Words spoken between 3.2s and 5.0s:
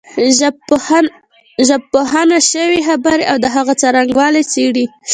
او د هغوی څرنګوالی څېړي